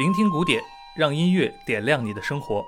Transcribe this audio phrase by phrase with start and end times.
[0.00, 0.64] 聆听古典，
[0.96, 2.64] 让音乐点亮你的生活。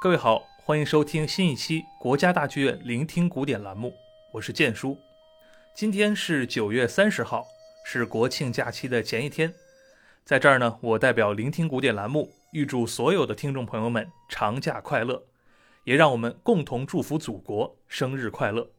[0.00, 3.92] 各位好，欢迎收听新一期国家大剧院聆听古典栏目，
[4.32, 4.96] 我是建叔。
[5.74, 7.44] 今天是九月三十号，
[7.84, 9.52] 是国庆假期的前一天。
[10.24, 15.24] 在这儿呢，我代表聆听古典栏目，预祝所有的听众朋友们长假快乐，
[15.82, 18.70] 也让我们共同祝福祖国生日快乐。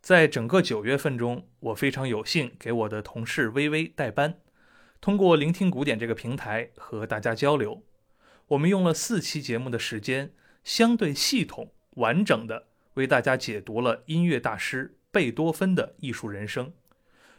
[0.00, 4.38] 在整个九月份中，我非常有幸给我的同事微微代班。
[5.02, 7.82] 通过聆听古典这个平台和大家交流，
[8.46, 16.72] 我们用了四期节目的时间，相对系统、完整的为大家解读了音乐大师贝多芬的艺术人生，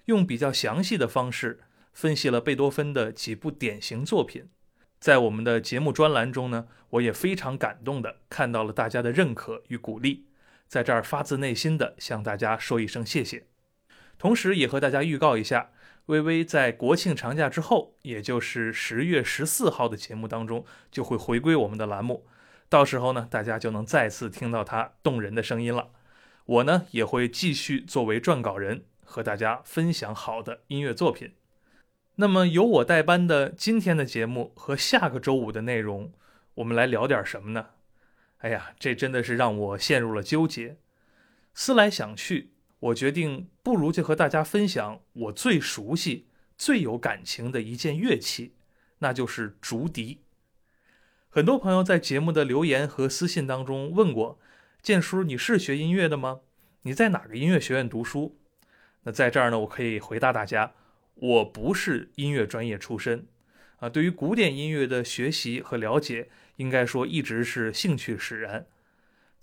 [0.08, 1.62] 用比较详细的方式
[1.94, 4.50] 分析了贝多芬的几部典型作品。
[5.00, 10.26] 在我们的节目专栏中呢，我也非常感动的看到了大家的认可与鼓励，
[10.68, 13.46] 在这儿发自内心的向大家说一声谢谢，
[14.18, 15.70] 同时也和大家预告一下。
[16.08, 22.28] 微微在国庆长假之后，也就是十月十四号的节目当中，就会回归我们的栏目。
[22.68, 25.92] 到时候呢，大家就能再次听到他动人的声音了。
[26.46, 31.34] 我呢，也会继续作为撰稿人，和大家分享好的音乐作品。
[32.16, 36.12] 那么由我代班的今天的节目和下个周五的内容，
[36.56, 37.68] 我们来聊点什么呢？
[38.40, 40.78] 哎呀，这真的是让我陷入了纠结。
[41.54, 42.53] 思来想去。
[42.84, 48.56] 我决定，不如就和大家分享我最熟悉、最有感情的一件乐器，
[49.00, 50.20] 那就是竹笛。
[51.30, 54.38] 很多朋友在节目的留言和私信当中问过，
[54.82, 56.42] 建叔，你是学音乐的吗？
[56.82, 58.38] 你在哪个音乐学院读书？
[59.04, 60.74] 那在这儿呢，我可以回答大家，
[61.16, 63.26] 我不是音乐专业出身，
[63.78, 66.28] 啊，对于古典音乐的学习和了解，
[66.58, 68.66] 应该说一直是兴趣使然。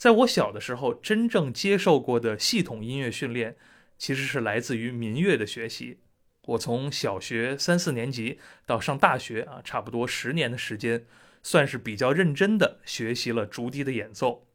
[0.01, 3.55] 在我小的时候，真正接受过的系统音乐训练，
[3.99, 5.99] 其实是来自于民乐的学习。
[6.47, 11.05] 我从小学三四年级到上大学啊，差不多十年的时间，
[11.43, 14.47] 算是比较认真的学习了竹笛的演奏。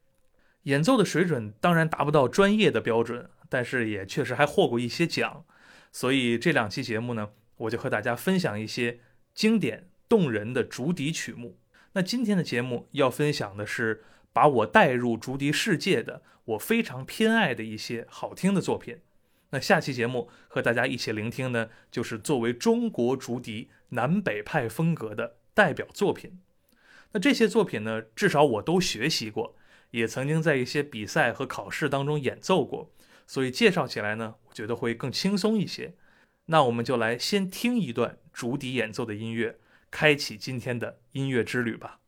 [0.64, 5.46] 演奏的水准当然达不到专业的标准，但是也确实还获过一些奖。
[5.92, 9.00] 所以这两期节目呢，我就和大家分享一些
[9.36, 11.60] 经典动人的竹笛曲目。
[11.94, 14.04] 那今天的节目要分享的是。
[14.36, 18.98] 把我带入竹笛世界的，我非常偏爱的一些好听的作品。
[19.52, 26.38] 那下期节目和大家一起聆听呢，就是作为中国竹笛南北派风格的代表作品。
[27.14, 29.56] 那这些作品呢，至少我都学习过，
[29.92, 32.92] 也曾经在一些比赛和考试当中演奏过，
[33.26, 35.96] 所以介绍起来呢，我觉得会更轻松一些。
[36.48, 39.58] 那我们就来先听一段竹笛演奏的音乐，
[39.90, 42.02] 开启今天的音乐之旅吧。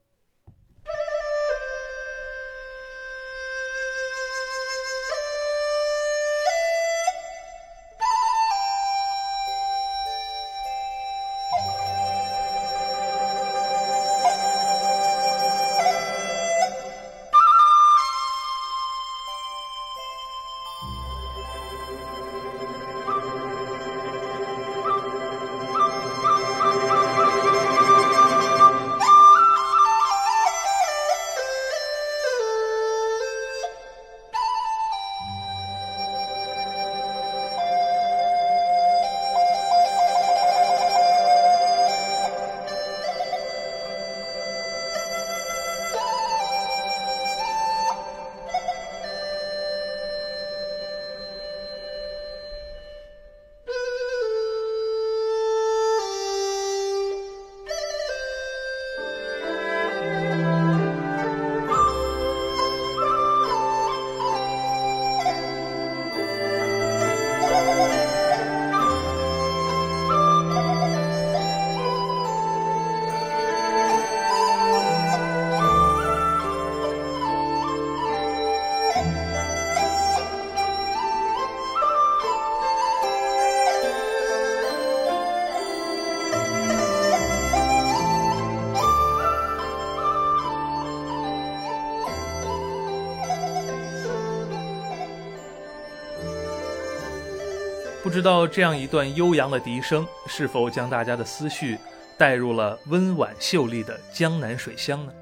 [98.18, 101.78] 知道这样一段悠扬的笛声，是否将大家的思绪
[102.18, 105.14] 带入了温婉秀丽的江南水乡呢？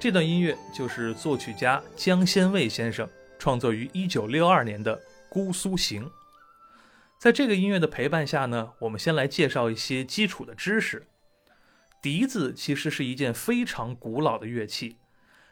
[0.00, 3.08] 这段音乐就是作曲家江先卫先生
[3.38, 4.96] 创作于1962年的
[5.28, 6.04] 《姑苏行》。
[7.16, 11.06] 在这个音乐的陪伴下呢，我们先来介绍一些基础的知识。
[12.02, 14.96] 笛子其实是一件非常古老的乐器，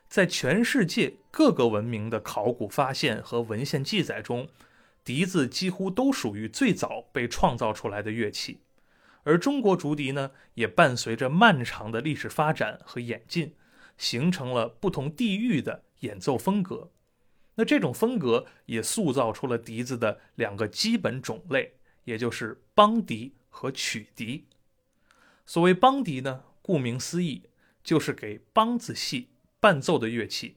[0.09, 4.49] 在全世界各个文明的考古发现和文献记载中。
[5.09, 8.61] 笛子几乎都属于最早被创造出来的乐器，
[9.23, 13.55] 而中国竹笛呢，也伴随着漫长的历史发展和演进，
[13.97, 16.91] 形成了不同地域的演奏风格。
[17.55, 21.73] 那这种风格也塑造出了笛子的两个基本种类，
[22.05, 24.45] 也就是梆笛和曲笛。
[25.47, 27.45] 所谓梆笛呢，顾名思义，
[27.83, 30.57] 就是给梆子戏伴奏的乐器。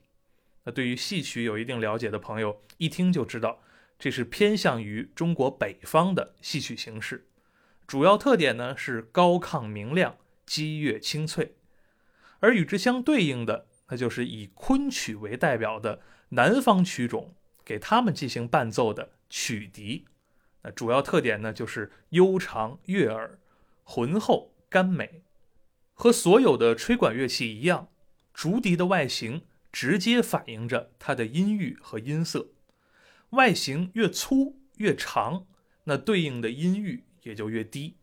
[0.64, 3.62] 那对于戏曲有一定了解的朋友，一听就知道，
[4.02, 7.28] 这是偏向于中国北方的戏曲形式。
[7.86, 11.54] 主要特点呢是高亢明亮、激越清脆，
[12.40, 16.00] 而与之相对应的，那就是以昆曲为代表的
[16.30, 20.06] 南方曲种，给他们进行伴奏的曲笛。
[20.62, 23.38] 那主要特点呢就是悠长悦耳、
[23.84, 25.22] 浑厚甘美。
[25.94, 27.86] 和所有的吹管乐器一样，
[28.34, 32.48] 竹笛的外形直接反映着它的音域和音色。
[33.32, 35.46] 外形越粗越长，
[35.84, 37.04] 那对应的音域。
[37.24, 37.98] 也就越低，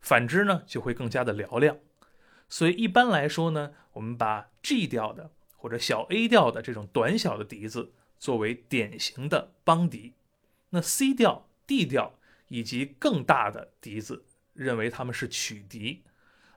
[0.00, 1.78] 反之呢就会更加的嘹亮。
[2.48, 10.14] 所以一般来说呢，我们把 G 调的或者小 A 调的这种短小的笛子作为典型的梆笛，
[10.70, 16.02] 那 C 调、D 调以及更大的笛子认为它们是曲笛，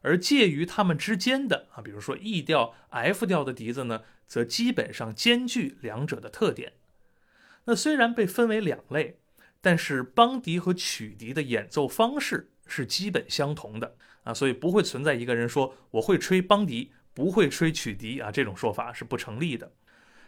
[0.02, 6.74] 而介于它们之间的啊，比如说 E 调、F 调的笛子呢，则基本上兼具两者的特点。
[7.68, 9.20] 那虽然被分为两类。
[9.60, 19.74] 但是邦笛和曲笛的演奏方式是基本相同的啊，所以不会存在一个人说我会吹邦笛，不会吹曲笛啊，这种说法是不成立的。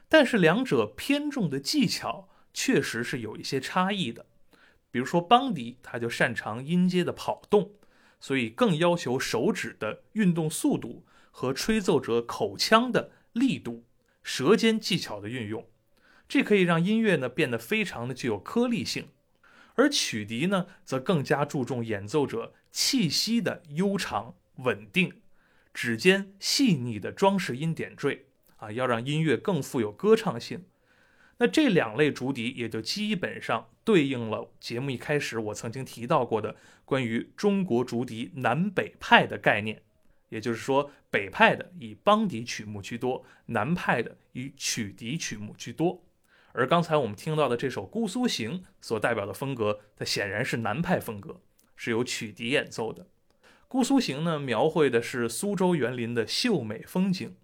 [0.09, 4.25] 但是两者偏重的技巧确实是有一些差异的。
[4.91, 7.71] 比如说邦笛，它就擅长音阶的跑动，
[8.19, 13.85] 所以更要求手指的运动速度和吹奏者口腔的力度、
[14.23, 15.65] 舌尖技巧的运用，
[16.29, 19.09] 这可以让音乐呢变得非常的具有颗粒性。
[19.75, 25.21] 而曲笛呢，则更加注重演奏者气息的悠长稳定，
[25.73, 28.25] 指尖细腻的装饰音点缀
[28.57, 30.65] 啊，要让音乐更富有歌唱性。
[31.37, 39.81] 那这两类竹笛也就基本上对应了节目一开始我曾经提到过的关于中国竹笛南北派的概念，
[40.27, 46.03] 也就是说，北派的以梆笛曲目居多，南派的以曲笛曲目居多。
[46.53, 51.41] 而刚才我们听到的这首《姑苏行》所代表的风格，它显然是南派风格，
[51.75, 53.03] 是由曲笛演奏的。
[53.67, 57.35] 《姑苏行》呢，描绘的是苏州园林的秀美风景，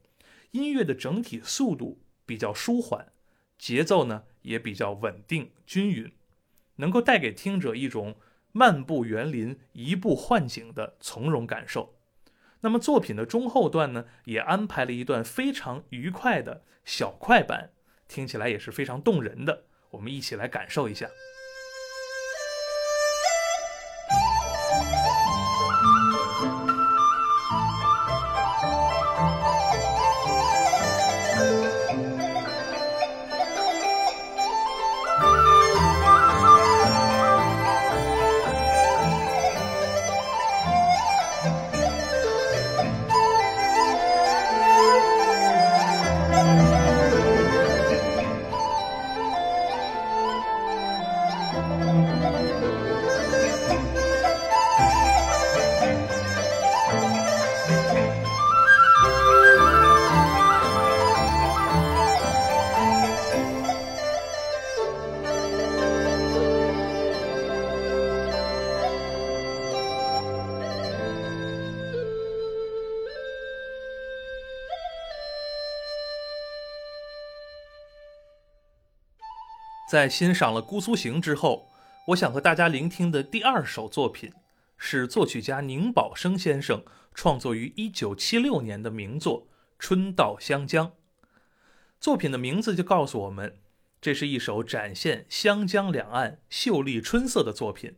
[0.51, 3.11] 音乐的整体速度比较舒缓，
[3.59, 6.11] 节奏呢也比较稳定均匀，
[6.77, 8.15] 能够带给听者一种
[8.51, 11.93] 漫步园林、移步换景的从容感受。
[12.61, 17.69] 那么作品的中后段呢，也安排了一段非常愉快的小快板。
[18.07, 21.09] 听起来也是非常动人的，我们一起来感受一下。
[79.95, 81.71] 在欣赏了《姑苏行》之后，
[82.07, 84.29] 我想和大家聆听的第二首作品，
[84.77, 86.83] 是作曲家宁宝生先生
[87.13, 89.43] 创作于1976年的名作
[89.79, 90.87] 《春到湘江》。
[91.97, 93.55] 作品的名字就告诉我们，
[94.01, 97.95] 这是一首展现湘江两岸秀丽春色的作品。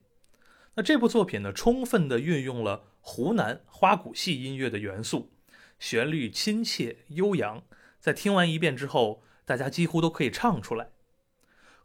[0.76, 5.32] 那这部作品呢，充分地运用了湖南花鼓戏音乐的元素，
[5.80, 7.64] 旋律亲切悠扬，
[8.00, 10.90] 在听完一遍之后，大家几乎都可以唱出来。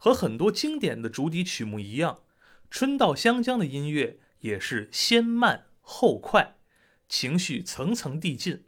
[0.03, 2.15] 和很多经典的竹笛曲目一样，
[2.69, 6.57] 《春到湘江》的音乐也是先慢后快，
[7.07, 8.65] 情绪层层递进。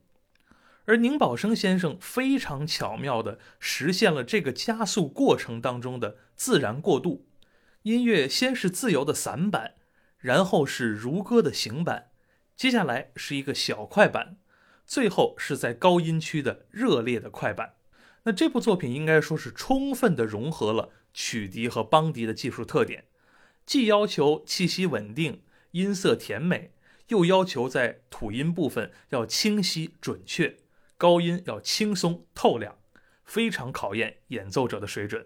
[0.85, 7.27] 而宁宝生先生非常巧妙地实现了这个加速过程当中的自然过渡。
[7.81, 9.73] 音乐先是自由的散板，
[10.17, 12.11] 然后是如歌的行板，
[12.55, 14.37] 接下来是一个小快板，
[14.85, 17.73] 最后是在高音区的热烈的快板。
[18.23, 20.91] 那这部作品应该说是充分地融合了。
[21.15, 23.05] 曲笛和邦笛的技术特点，
[23.65, 25.41] 既要求气息稳定、
[25.71, 26.71] 音色甜美，
[27.07, 30.57] 又要求在吐音部分要清晰准确，
[30.97, 32.77] 高音要轻松透亮，
[33.23, 35.25] 非常考验演奏者的水准。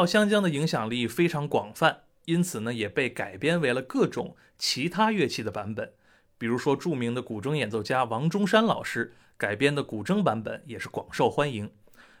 [0.00, 5.92] 真岛香江的影响力非常广泛，因此呢，也被改编为了各种其他乐器的版本。
[6.38, 11.70] 比如说，著名的古筝演奏家王中山老师改编的古筝版本也是广受欢迎。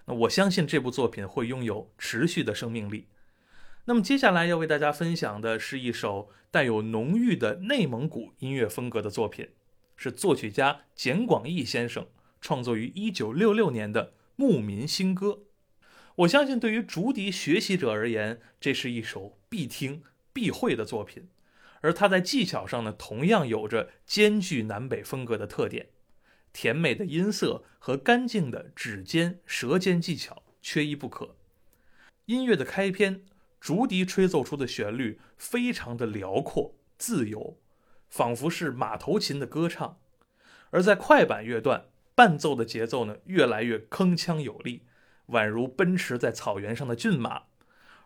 [0.04, 3.06] 那我相信这部作品会拥有持续的生命力。
[3.86, 9.48] 那么接下来要为大家分享的是一首带有浓郁的内蒙古音乐风格的作品，
[9.96, 12.06] 是作曲家简广义先生
[12.42, 15.28] 创作于1966年的《牧民新歌》。
[16.20, 20.02] 我相信对于竹笛学习者而言，这是一首必听
[20.34, 21.28] 必会的作品。
[21.80, 25.88] 而它在技巧上呢，同样有着兼具南北风格的特点，
[26.52, 31.36] 甜美的音色和干净的指尖、舌尖技巧缺一不可。
[32.26, 33.22] 音乐的开篇，
[33.58, 37.56] 竹笛吹奏出的旋律非常的辽阔自由，
[38.10, 39.96] 仿佛是马头琴的歌唱；
[40.68, 44.82] 而在快板乐段，伴奏的节奏呢，越来越铿锵有力。
[45.30, 47.42] 宛如奔驰在草原上的骏马，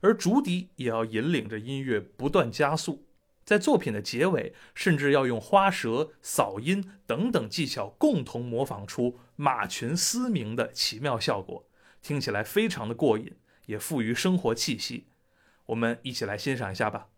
[0.01, 3.07] 而竹笛也要引领着音乐不断加速，
[3.45, 11.67] 在作品的结尾，甚至要用花舌、扫音等等技巧共同模仿出马群嘶鸣的奇妙效果，
[12.03, 13.33] 听起来非常的过瘾，
[13.67, 15.07] 也富于生活气息。
[15.67, 17.09] 我们一起来欣赏一下吧。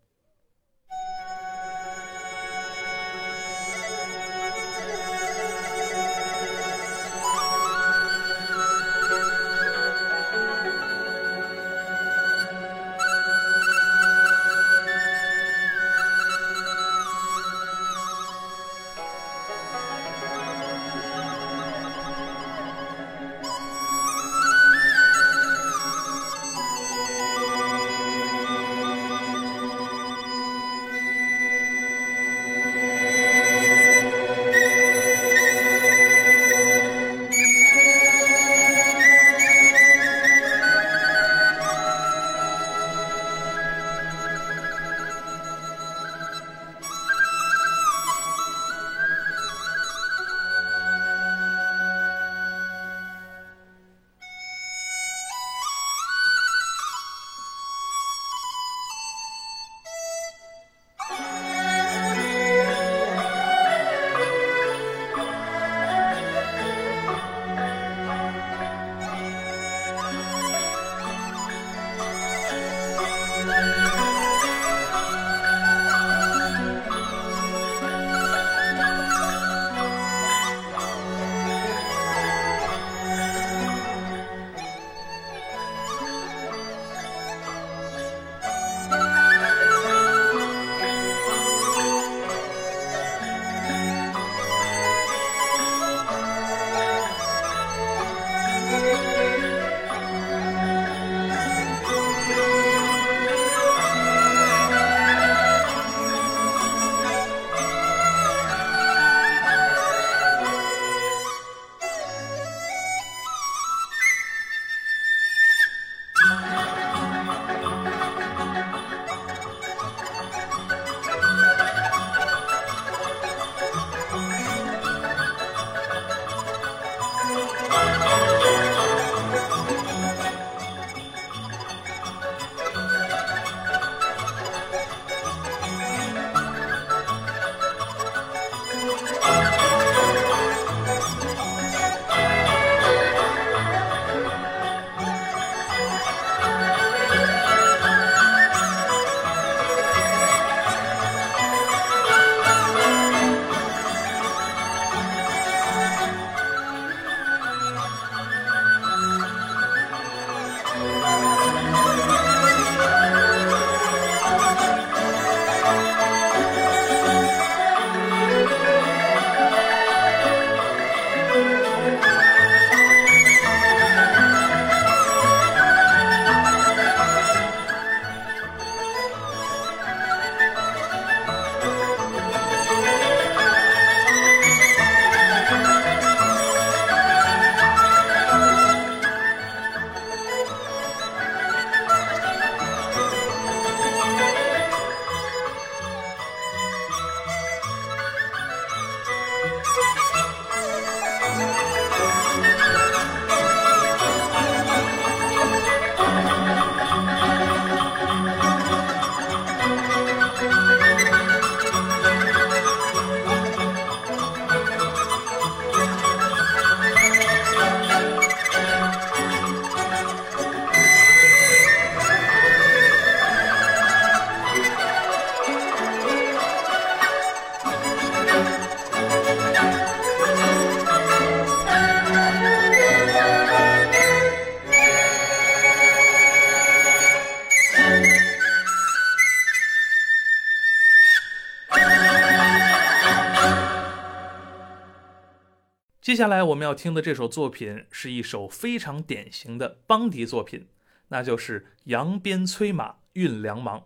[246.17, 250.65] 接下来我们要听的这首作品是一首非常典型的邦迪作品，
[251.09, 253.81] 那就是《扬鞭催马运粮忙》。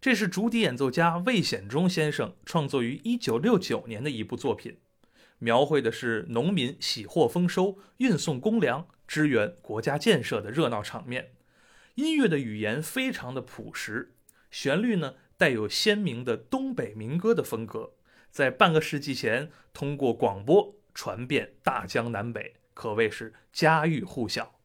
[0.00, 4.78] 这是竹笛演奏家魏显忠先生创作于1969年的一部作品，
[5.38, 11.30] 描绘的是农民喜获丰收、运送公粮、支援国家建设的热闹场面。
[11.94, 14.16] 音乐的语言非常的朴实，
[14.50, 17.92] 旋律呢带有鲜明的东北民歌的风格，
[18.32, 24.58] 在半个世纪前通过广播传遍大江南北，可谓是家喻户晓。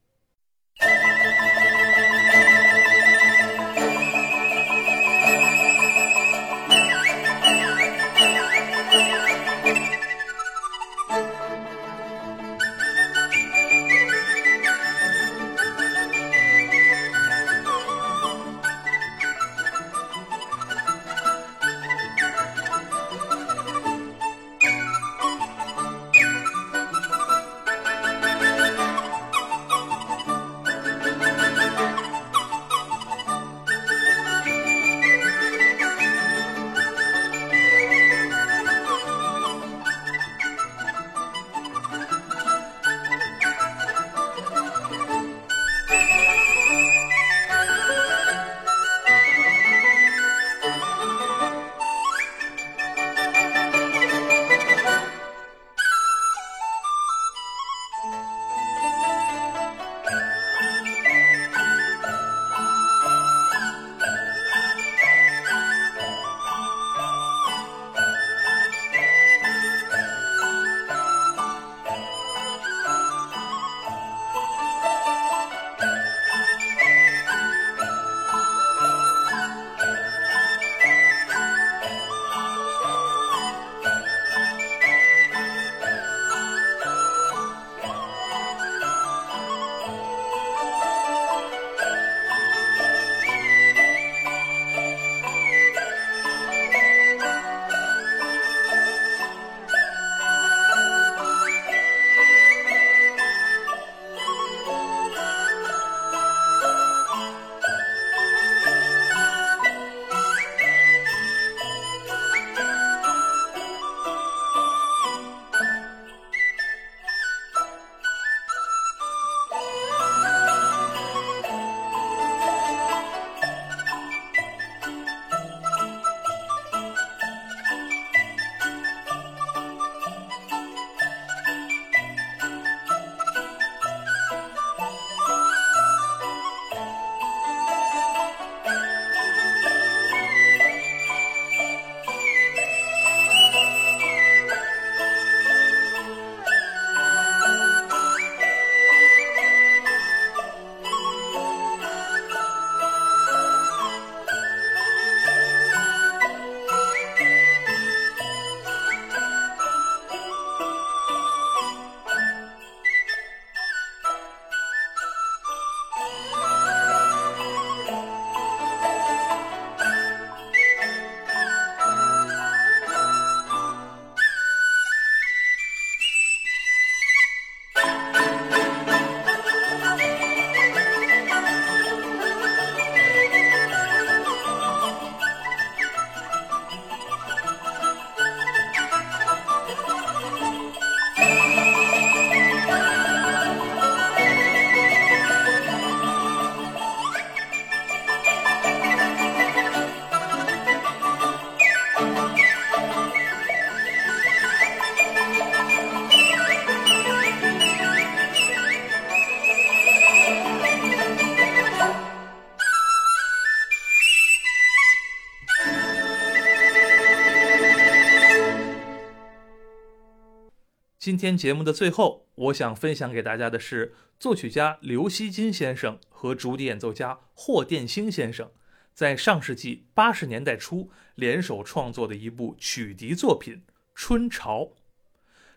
[221.12, 228.50] 今天节目的最后，我想分享给大家的是作曲家刘锡金先生和竹笛演奏家霍殿兴先生
[228.94, 233.56] 在上世纪八十年代初联手创作的一部曲笛作品
[233.94, 234.62] 《春潮》。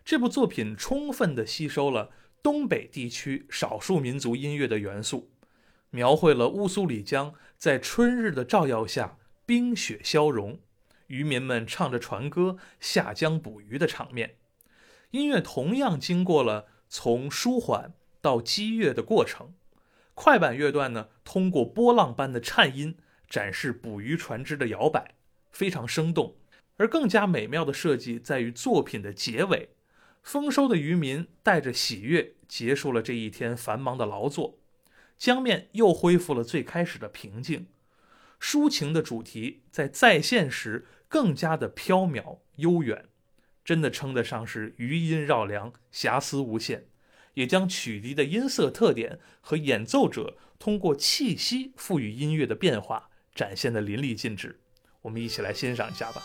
[0.05, 2.11] 这部作品充分地吸收了
[2.43, 5.31] 东北地区少数民族音乐的元素，
[5.90, 10.59] 描绘了乌苏里江在春日的照耀下冰雪消融，
[11.07, 14.35] 渔民们唱着船歌下江捕鱼的场面。
[15.14, 19.55] 音乐同样经过了从舒缓到激越的过程，
[20.12, 22.96] 快板乐段呢，通过波浪般的颤音
[23.29, 25.14] 展示捕鱼船只的摇摆，
[25.53, 26.35] 非常生动。
[26.79, 29.68] 而更加美妙的设计在于作品的结尾，
[30.24, 34.59] 丰收的渔民带着喜悦结束了这一天繁忙的劳作，
[35.16, 37.68] 江面又恢复了最开始的平静。
[38.40, 43.07] 抒情的主题在再现时更加的飘渺悠远，
[43.64, 46.88] 真的称得上是余音绕梁瑕疵无限。
[47.35, 54.61] 也将曲笛的音色特点和演奏者通过气息赋予音乐的变化展现的淋漓尽致。
[55.03, 56.22] 我们一起来欣赏一下吧。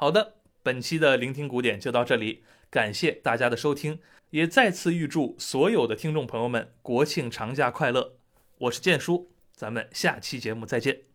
[0.00, 3.98] 好的，本期的聆听古典就到这里，感谢大家的收听，
[4.30, 8.14] 也再次预祝所有的听众朋友们国庆长假快乐。
[8.56, 11.09] 我是建叔，咱们下期节目再见。